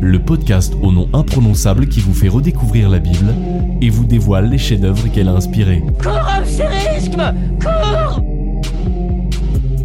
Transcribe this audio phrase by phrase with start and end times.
[0.00, 3.34] Le podcast au nom imprononçable qui vous fait redécouvrir la Bible
[3.80, 5.82] et vous dévoile les chefs-d'œuvre qu'elle a inspirés.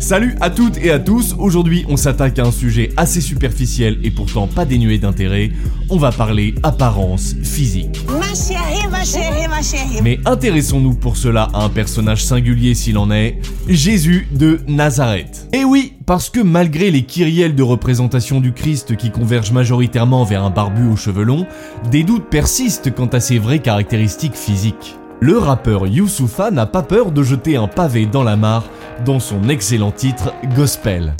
[0.01, 4.09] Salut à toutes et à tous, aujourd'hui on s'attaque à un sujet assez superficiel et
[4.09, 5.51] pourtant pas dénué d'intérêt,
[5.91, 8.03] on va parler apparence physique.
[8.07, 10.01] Ma chérie, ma chérie, ma chérie.
[10.03, 15.47] Mais intéressons-nous pour cela à un personnage singulier s'il en est, Jésus de Nazareth.
[15.53, 20.43] Et oui, parce que malgré les kyrielles de représentation du Christ qui convergent majoritairement vers
[20.43, 21.45] un barbu aux cheveux longs,
[21.91, 24.95] des doutes persistent quant à ses vraies caractéristiques physiques.
[25.23, 28.63] Le rappeur Youssoufa n'a pas peur de jeter un pavé dans la mare
[29.05, 31.13] dans son excellent titre Gospel.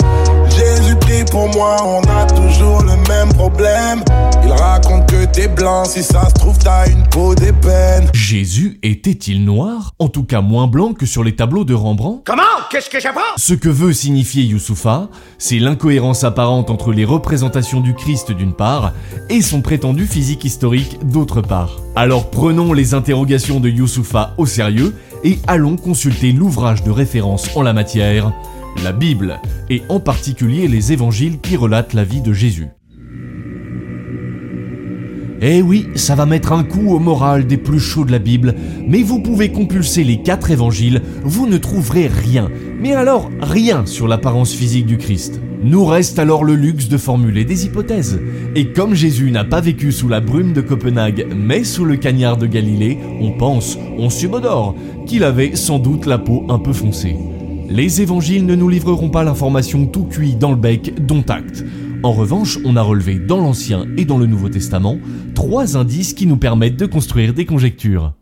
[0.48, 4.02] Jésus prie pour moi, on a toujours le même problème.
[4.44, 7.91] Il raconte que t'es blanc, si ça se trouve t'as une peau d'ébène.
[8.32, 9.92] Jésus était-il noir?
[9.98, 12.22] En tout cas moins blanc que sur les tableaux de Rembrandt?
[12.24, 12.42] Comment?
[12.70, 13.20] Qu'est-ce que j'apprends?
[13.36, 18.94] Ce que veut signifier Youssoufa, c'est l'incohérence apparente entre les représentations du Christ d'une part
[19.28, 21.76] et son prétendu physique historique d'autre part.
[21.94, 24.94] Alors prenons les interrogations de Youssoufa au sérieux
[25.24, 28.32] et allons consulter l'ouvrage de référence en la matière,
[28.82, 32.68] la Bible, et en particulier les évangiles qui relatent la vie de Jésus.
[35.44, 38.54] Eh oui, ça va mettre un coup au moral des plus chauds de la Bible,
[38.86, 42.48] mais vous pouvez compulser les quatre évangiles, vous ne trouverez rien,
[42.80, 45.40] mais alors rien sur l'apparence physique du Christ.
[45.64, 48.20] Nous reste alors le luxe de formuler des hypothèses.
[48.54, 52.36] Et comme Jésus n'a pas vécu sous la brume de Copenhague, mais sous le cagnard
[52.36, 54.76] de Galilée, on pense, on subodore,
[55.06, 57.16] qu'il avait sans doute la peau un peu foncée.
[57.68, 61.64] Les évangiles ne nous livreront pas l'information tout cuit dans le bec dont acte.
[62.04, 64.98] En revanche, on a relevé dans l'Ancien et dans le Nouveau Testament
[65.36, 68.14] trois indices qui nous permettent de construire des conjectures.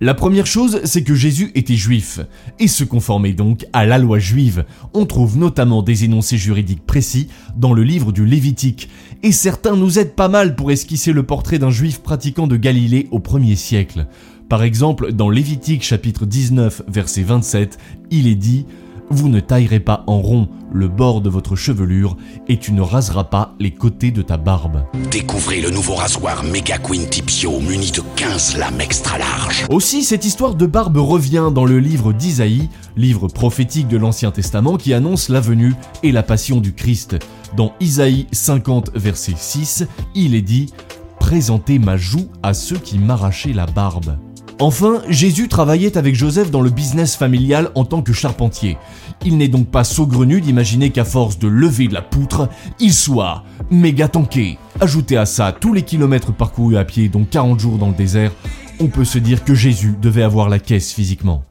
[0.00, 2.20] La première chose, c'est que Jésus était juif,
[2.58, 4.66] et se conformait donc à la loi juive.
[4.92, 8.90] On trouve notamment des énoncés juridiques précis dans le livre du Lévitique,
[9.22, 13.08] et certains nous aident pas mal pour esquisser le portrait d'un juif pratiquant de Galilée
[13.12, 14.08] au 1er siècle.
[14.50, 17.78] Par exemple, dans Lévitique chapitre 19 verset 27,
[18.10, 18.66] il est dit
[19.12, 22.16] vous ne taillerez pas en rond le bord de votre chevelure
[22.48, 24.84] et tu ne raseras pas les côtés de ta barbe.
[25.10, 29.66] Découvrez le nouveau rasoir Mega Queen Tipsio muni de 15 lames extra larges.
[29.70, 34.76] Aussi, cette histoire de barbe revient dans le livre d'Isaïe, livre prophétique de l'Ancien Testament
[34.76, 37.16] qui annonce la venue et la passion du Christ.
[37.56, 40.72] Dans Isaïe 50 verset 6, il est dit
[41.20, 44.16] Présentez ma joue à ceux qui m'arrachaient la barbe.
[44.62, 48.78] Enfin, Jésus travaillait avec Joseph dans le business familial en tant que charpentier.
[49.24, 53.42] Il n'est donc pas saugrenu d'imaginer qu'à force de lever de la poutre, il soit
[53.72, 54.58] méga tanké.
[54.80, 58.30] Ajoutez à ça tous les kilomètres parcourus à pied, dont 40 jours dans le désert,
[58.78, 61.42] on peut se dire que Jésus devait avoir la caisse physiquement.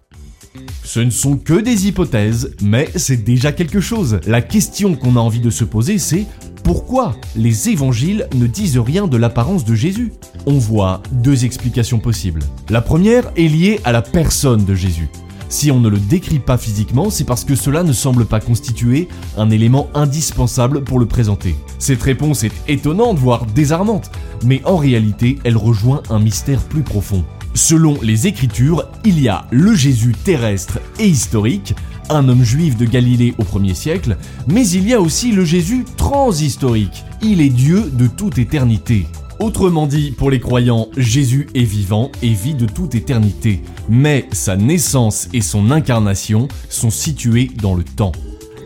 [0.84, 4.19] Ce ne sont que des hypothèses, mais c'est déjà quelque chose.
[4.28, 6.25] La question qu'on a envie de se poser, c'est
[6.63, 10.11] pourquoi les évangiles ne disent rien de l'apparence de Jésus?
[10.45, 12.44] On voit deux explications possibles.
[12.69, 15.09] La première est liée à la personne de Jésus.
[15.50, 19.09] Si on ne le décrit pas physiquement, c'est parce que cela ne semble pas constituer
[19.38, 21.56] un élément indispensable pour le présenter.
[21.78, 24.11] Cette réponse est étonnante, voire désarmante,
[24.45, 27.25] mais en réalité, elle rejoint un mystère plus profond.
[27.53, 31.75] Selon les Écritures, il y a le Jésus terrestre et historique,
[32.09, 34.17] un homme juif de Galilée au 1er siècle,
[34.47, 37.03] mais il y a aussi le Jésus transhistorique.
[37.22, 39.06] Il est Dieu de toute éternité.
[39.40, 44.56] Autrement dit, pour les croyants, Jésus est vivant et vit de toute éternité, mais sa
[44.56, 48.11] naissance et son incarnation sont situées dans le temps.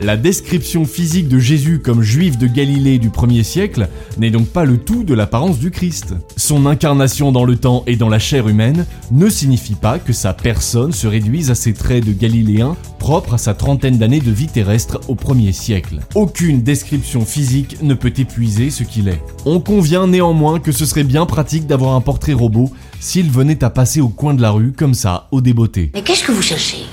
[0.01, 4.65] La description physique de Jésus comme juif de Galilée du 1er siècle n'est donc pas
[4.65, 6.13] le tout de l'apparence du Christ.
[6.35, 10.33] Son incarnation dans le temps et dans la chair humaine ne signifie pas que sa
[10.33, 14.47] personne se réduise à ses traits de Galiléen propres à sa trentaine d'années de vie
[14.47, 15.99] terrestre au 1er siècle.
[16.15, 19.21] Aucune description physique ne peut épuiser ce qu'il est.
[19.45, 23.69] On convient néanmoins que ce serait bien pratique d'avoir un portrait robot s'il venait à
[23.69, 25.91] passer au coin de la rue comme ça, au débeauté.
[25.93, 26.85] Mais qu'est-ce que vous cherchez?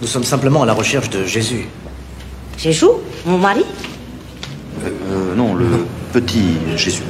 [0.00, 1.66] Nous sommes simplement à la recherche de Jésus.
[2.60, 2.84] Jésus
[3.24, 3.64] Mon mari
[4.84, 5.64] Euh, non, le
[6.12, 7.02] petit Jésus.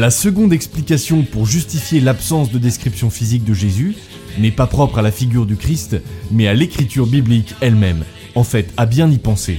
[0.00, 3.96] La seconde explication pour justifier l'absence de description physique de Jésus
[4.38, 6.00] n'est pas propre à la figure du Christ,
[6.30, 8.04] mais à l'écriture biblique elle-même.
[8.34, 9.58] En fait, à bien y penser.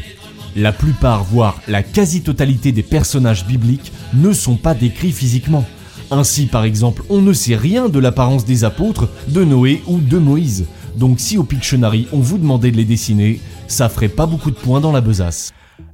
[0.55, 5.63] La plupart, voire la quasi-totalité des personnages bibliques ne sont pas décrits physiquement.
[6.09, 10.17] Ainsi, par exemple, on ne sait rien de l'apparence des apôtres, de Noé ou de
[10.17, 10.65] Moïse.
[10.97, 14.55] donc si au Pictionary on vous demandait de les dessiner, ça ferait pas beaucoup de
[14.55, 15.51] points dans la besace.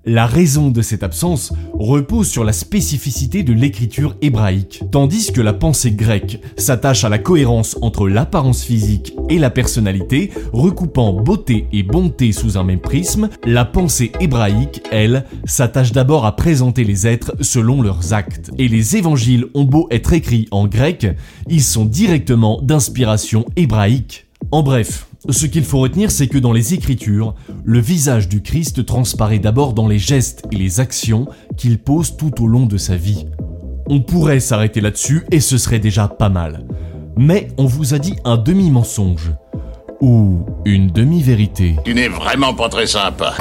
[0.10, 4.82] La raison de cette absence repose sur la spécificité de l'écriture hébraïque.
[4.90, 10.32] Tandis que la pensée grecque s'attache à la cohérence entre l'apparence physique et la personnalité,
[10.54, 16.38] recoupant beauté et bonté sous un même prisme, la pensée hébraïque, elle, s'attache d'abord à
[16.38, 18.50] présenter les êtres selon leurs actes.
[18.58, 21.06] Et les évangiles ont beau être écrits en grec,
[21.50, 24.26] ils sont directement d'inspiration hébraïque.
[24.52, 27.36] En bref, ce qu'il faut retenir, c'est que dans les Écritures,
[27.66, 31.28] le visage du Christ transparaît d'abord dans les gestes et les actions
[31.58, 33.26] qu'il pose tout au long de sa vie.
[33.90, 36.66] On pourrait s'arrêter là-dessus et ce serait déjà pas mal.
[37.18, 39.32] Mais on vous a dit un demi-mensonge.
[40.00, 41.76] Ou une demi-vérité.
[41.84, 43.34] Tu n'es vraiment pas très sympa.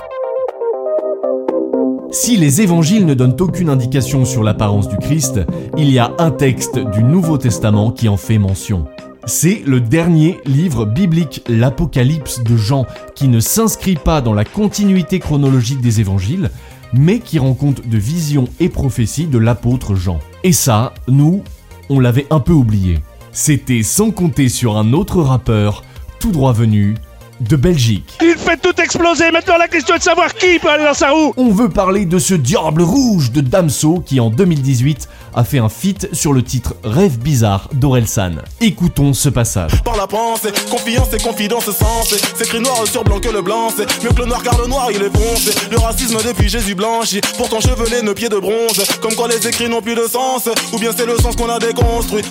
[2.11, 5.41] Si les évangiles ne donnent aucune indication sur l'apparence du Christ,
[5.77, 8.87] il y a un texte du Nouveau Testament qui en fait mention.
[9.29, 12.87] C'est le dernier livre biblique, l'Apocalypse de Jean,
[13.17, 16.49] qui ne s'inscrit pas dans la continuité chronologique des évangiles,
[16.93, 20.21] mais qui rend compte de visions et prophéties de l'apôtre Jean.
[20.45, 21.43] Et ça, nous,
[21.91, 23.01] on l'avait un peu oublié.
[23.33, 25.83] C'était sans compter sur un autre rappeur,
[26.21, 26.95] tout droit venu,
[27.41, 28.17] de Belgique.
[28.23, 29.31] Il fait tout exploser.
[29.31, 31.35] Maintenant, la question est de savoir qui peut aller dans sa roue.
[31.37, 35.69] On veut parler de ce diable rouge de Damso qui en 2018 a fait un
[35.69, 38.37] feat sur le titre Rêve bizarre d'Orelsan.
[38.61, 39.83] Écoutons ce passage.
[39.85, 42.17] Par la pensée, confiance et confidence sensée.
[42.35, 44.67] C'est écrit noir sur blanc que le blanc, c'est mieux que le noir car le
[44.67, 45.53] noir il est foncé.
[45.71, 48.83] Le racisme depuis Jésus blanchi, pourtant chevelé nos pieds de bronze.
[49.01, 51.59] Comme quoi les écrits n'ont plus de sens, ou bien c'est le sens qu'on a
[51.59, 52.25] déconstruit.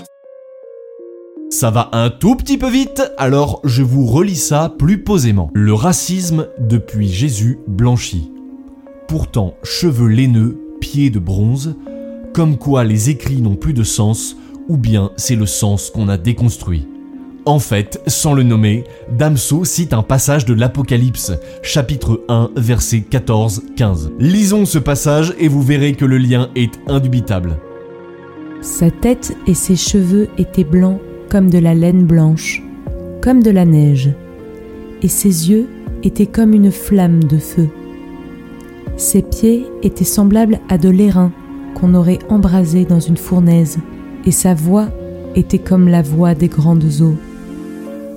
[1.52, 5.52] Ça va un tout petit peu vite, alors je vous relis ça plus posément.
[5.54, 8.32] Le racisme depuis Jésus blanchi.
[9.08, 11.76] Pourtant, cheveux laineux, pieds de bronze,
[12.36, 14.36] comme quoi les écrits n'ont plus de sens,
[14.68, 16.86] ou bien c'est le sens qu'on a déconstruit.
[17.46, 24.10] En fait, sans le nommer, Damso cite un passage de l'Apocalypse, chapitre 1, verset 14-15.
[24.20, 27.58] Lisons ce passage et vous verrez que le lien est indubitable.
[28.60, 31.00] Sa tête et ses cheveux étaient blancs
[31.30, 32.62] comme de la laine blanche,
[33.22, 34.10] comme de la neige,
[35.02, 35.68] et ses yeux
[36.04, 37.70] étaient comme une flamme de feu.
[38.98, 41.32] Ses pieds étaient semblables à de l'airain
[41.76, 43.78] qu'on aurait embrasé dans une fournaise,
[44.26, 44.88] et sa voix
[45.36, 47.18] était comme la voix des grandes eaux.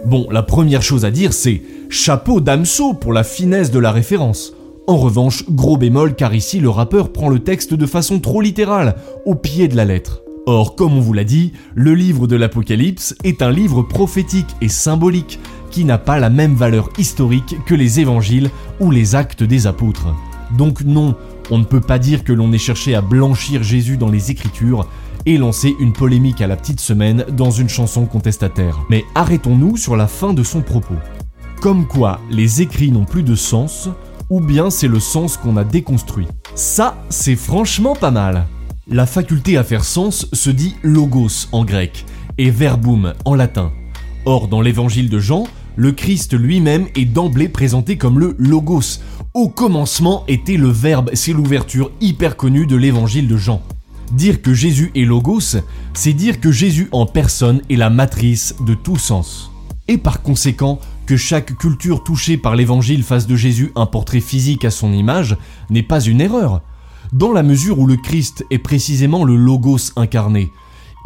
[0.06, 1.60] Bon, la première chose à dire, c'est
[1.90, 4.54] chapeau Damso pour la finesse de la référence.
[4.86, 8.96] En revanche, gros bémol car ici le rappeur prend le texte de façon trop littérale,
[9.26, 10.22] au pied de la lettre.
[10.46, 14.70] Or, comme on vous l'a dit, le livre de l'Apocalypse est un livre prophétique et
[14.70, 15.38] symbolique
[15.70, 18.48] qui n'a pas la même valeur historique que les évangiles
[18.80, 20.08] ou les actes des apôtres.
[20.56, 21.14] Donc non,
[21.50, 24.86] on ne peut pas dire que l'on ait cherché à blanchir Jésus dans les Écritures
[25.26, 28.80] et lancer une polémique à la petite semaine dans une chanson contestataire.
[28.88, 30.96] Mais arrêtons-nous sur la fin de son propos.
[31.60, 33.88] Comme quoi les écrits n'ont plus de sens,
[34.30, 36.28] ou bien c'est le sens qu'on a déconstruit.
[36.54, 38.46] Ça, c'est franchement pas mal.
[38.86, 42.06] La faculté à faire sens se dit logos en grec
[42.38, 43.72] et verbum en latin.
[44.24, 45.44] Or, dans l'évangile de Jean,
[45.78, 48.98] le Christ lui-même est d'emblée présenté comme le logos.
[49.32, 53.62] Au commencement était le verbe, c'est l'ouverture hyper connue de l'évangile de Jean.
[54.10, 55.56] Dire que Jésus est logos,
[55.94, 59.52] c'est dire que Jésus en personne est la matrice de tout sens.
[59.86, 64.64] Et par conséquent, que chaque culture touchée par l'évangile fasse de Jésus un portrait physique
[64.64, 65.36] à son image
[65.70, 66.60] n'est pas une erreur
[67.12, 70.50] dans la mesure où le Christ est précisément le logos incarné.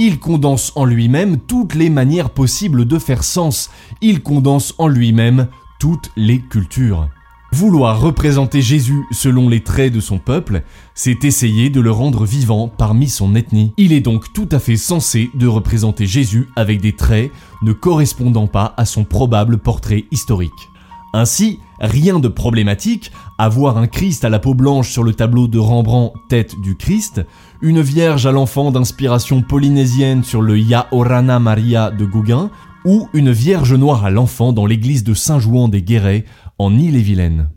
[0.05, 5.47] Il condense en lui-même toutes les manières possibles de faire sens, il condense en lui-même
[5.79, 7.09] toutes les cultures.
[7.53, 10.65] Vouloir représenter Jésus selon les traits de son peuple,
[10.97, 13.75] c'est essayer de le rendre vivant parmi son ethnie.
[13.77, 17.31] Il est donc tout à fait sensé de représenter Jésus avec des traits
[17.63, 20.51] ne correspondant pas à son probable portrait historique.
[21.15, 25.59] Ainsi, rien de problématique à un Christ à la peau blanche sur le tableau de
[25.59, 27.23] Rembrandt Tête du Christ,
[27.61, 32.51] une Vierge à l'enfant d'inspiration polynésienne sur le Yaorana Maria de Gauguin,
[32.85, 36.25] ou une Vierge noire à l'enfant dans l'église de Saint-Jouan des Guérets
[36.59, 37.51] en Ille-et-Vilaine.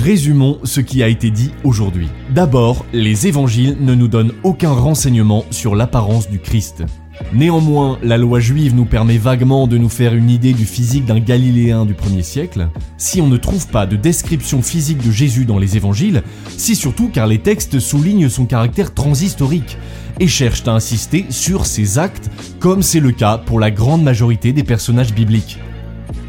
[0.00, 2.08] Résumons ce qui a été dit aujourd'hui.
[2.30, 6.84] D'abord, les évangiles ne nous donnent aucun renseignement sur l'apparence du Christ.
[7.32, 11.20] Néanmoins, la loi juive nous permet vaguement de nous faire une idée du physique d'un
[11.20, 12.68] Galiléen du 1er siècle.
[12.96, 16.22] Si on ne trouve pas de description physique de Jésus dans les évangiles,
[16.56, 19.78] c'est surtout car les textes soulignent son caractère transhistorique
[20.20, 22.30] et cherchent à insister sur ses actes,
[22.60, 25.58] comme c'est le cas pour la grande majorité des personnages bibliques.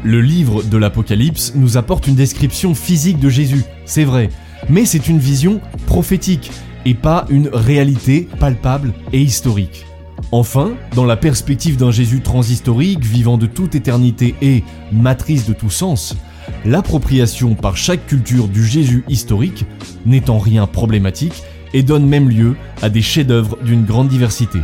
[0.02, 4.28] Le livre de l'Apocalypse nous apporte une description physique de Jésus, c'est vrai,
[4.68, 6.50] mais c'est une vision prophétique
[6.84, 9.86] et pas une réalité palpable et historique.
[10.32, 15.70] Enfin, dans la perspective d'un Jésus transhistorique vivant de toute éternité et matrice de tout
[15.70, 16.16] sens,
[16.64, 19.64] l'appropriation par chaque culture du Jésus historique
[20.04, 24.58] n'est en rien problématique et donne même lieu à des chefs-d'œuvre d'une grande diversité.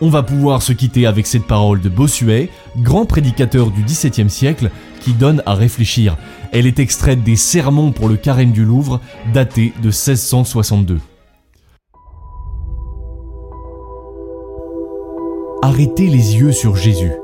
[0.00, 4.70] On va pouvoir se quitter avec cette parole de Bossuet, grand prédicateur du XVIIe siècle,
[5.00, 6.16] qui donne à réfléchir.
[6.52, 9.00] Elle est extraite des Sermons pour le carême du Louvre,
[9.32, 10.98] daté de 1662.
[15.64, 17.14] Arrêtez les yeux sur Jésus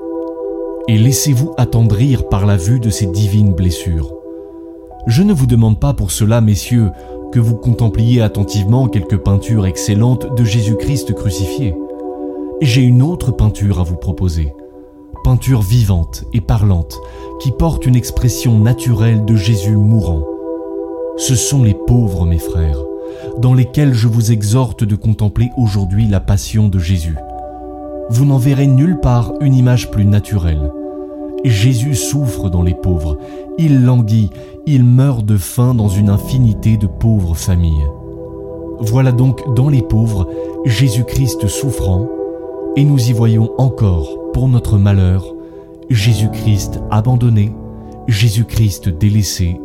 [0.89, 4.15] et laissez-vous attendrir par la vue de ses divines blessures.
[5.07, 6.89] Je ne vous demande pas pour cela, messieurs,
[7.33, 11.75] que vous contempliez attentivement quelques peintures excellentes de Jésus-Christ crucifié.
[12.63, 14.55] J'ai une autre peinture à vous proposer,
[15.23, 16.99] peinture vivante et parlante,
[17.43, 20.25] qui porte une expression naturelle de Jésus mourant.
[21.19, 22.83] Ce sont les pauvres, mes frères,
[23.37, 27.17] dans lesquels je vous exhorte de contempler aujourd'hui la passion de Jésus.
[28.11, 30.73] Vous n'en verrez nulle part une image plus naturelle.
[31.45, 33.17] Jésus souffre dans les pauvres,
[33.57, 34.31] il languit,
[34.67, 37.87] il meurt de faim dans une infinité de pauvres familles.
[38.81, 40.29] Voilà donc dans les pauvres
[40.67, 42.09] Jésus-Christ souffrant,
[42.77, 45.25] et nous y voyons encore, pour notre malheur,
[45.89, 47.53] Jésus-Christ abandonné,
[48.09, 49.57] Jésus-Christ délaissé,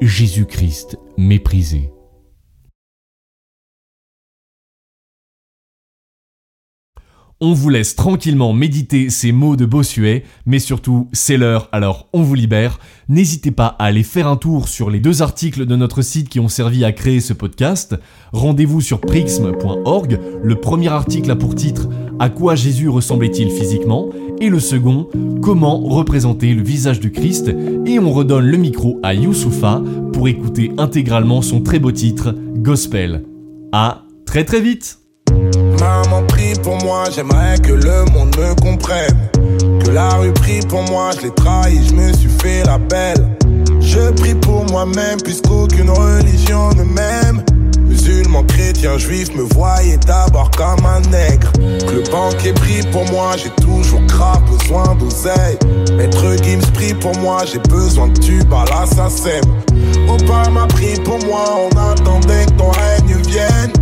[0.00, 1.92] Jésus-Christ méprisé.
[7.44, 12.22] On vous laisse tranquillement méditer ces mots de Bossuet, mais surtout, c'est l'heure, alors on
[12.22, 12.78] vous libère.
[13.08, 16.38] N'hésitez pas à aller faire un tour sur les deux articles de notre site qui
[16.38, 17.96] ont servi à créer ce podcast.
[18.32, 20.20] Rendez-vous sur prixm.org.
[20.40, 21.88] Le premier article a pour titre
[22.20, 24.10] À quoi Jésus ressemblait-il physiquement?
[24.40, 25.08] et le second
[25.42, 27.52] Comment représenter le visage du Christ?
[27.86, 29.82] Et on redonne le micro à Youssoufa
[30.12, 33.24] pour écouter intégralement son très beau titre Gospel.
[33.72, 35.00] À très très vite
[36.52, 39.16] prie pour moi, j'aimerais que le monde me comprenne.
[39.84, 43.28] Que la rue prie pour moi, je l'ai trahi, je me suis fait la belle.
[43.80, 47.44] Je prie pour moi-même, puisqu'aucune religion ne m'aime.
[47.80, 51.50] Musulman, chrétien, juif me voyaient d'abord comme un nègre.
[51.52, 55.58] Que le banquier prie pour moi, j'ai toujours grave besoin d'oseille.
[55.96, 59.44] Maître Gims prie pour moi, j'ai besoin de tubes à la SACEM.
[60.08, 63.81] Obama prie pour moi, on attendait que ton règne vienne.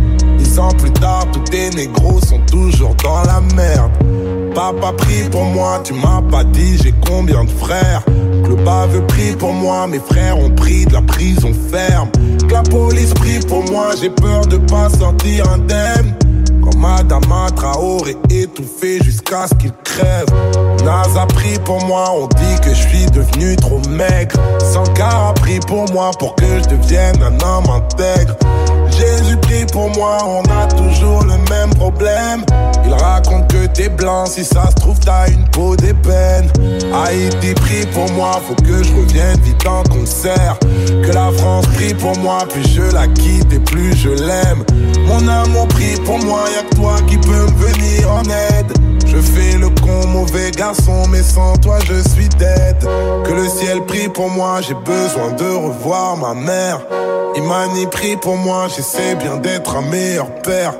[0.51, 3.91] Plus tard, tous tes négros sont toujours dans la merde.
[4.53, 8.03] Papa prie pour moi, tu m'as pas dit j'ai combien de frères.
[8.05, 12.09] Que le baveux prie pour moi, mes frères ont pris de la prison ferme.
[12.47, 16.15] Que la police prie pour moi, j'ai peur de pas sortir indemne.
[16.81, 17.21] Madame
[17.55, 20.25] Traoré étouffé jusqu'à ce qu'il crève.
[20.83, 24.35] NASA prie pour moi, on dit que je suis devenu trop maigre.
[24.73, 28.35] Sankara a pris pour moi pour que je devienne un homme intègre.
[28.89, 32.43] Jésus prie pour moi, on a toujours le même problème.
[32.83, 36.49] Il raconte que t'es blanc, si ça se trouve t'as une peau d'ébène.
[36.93, 40.57] Haïti prie pour moi, faut que je revienne vite en concert.
[40.87, 44.63] Que la France prie pour moi, plus je la quitte et plus je l'aime.
[45.07, 48.73] Mon amour prie pour moi, y'a que toi qui peux me venir en aide.
[49.05, 52.77] Je fais le con, mauvais garçon, mais sans toi je suis dead.
[53.25, 56.79] Que le ciel prie pour moi, j'ai besoin de revoir ma mère.
[57.35, 60.73] Imani prie pour moi, j'essaie bien d'être un meilleur père.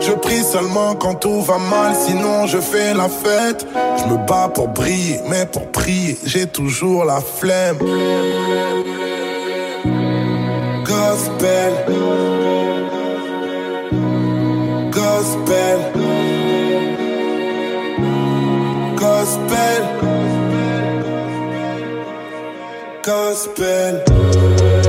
[0.00, 3.66] Je prie seulement quand tout va mal, sinon je fais la fête.
[3.98, 7.78] Je me bats pour briller, mais pour prier, j'ai toujours la flemme.
[10.84, 12.51] Gospel.
[15.22, 15.78] Gospel.
[18.96, 19.82] Gospel.
[23.04, 24.81] Gospel.